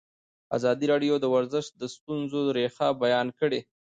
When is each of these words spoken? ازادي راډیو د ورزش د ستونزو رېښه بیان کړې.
ازادي 0.57 0.85
راډیو 0.93 1.15
د 1.19 1.25
ورزش 1.35 1.65
د 1.79 1.81
ستونزو 1.95 2.39
رېښه 2.57 2.87
بیان 3.03 3.27
کړې. 3.39 3.59